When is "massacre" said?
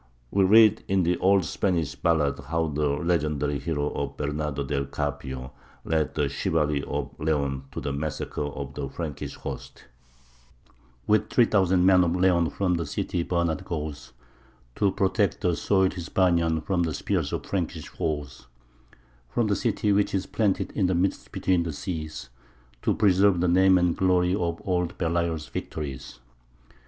7.93-8.41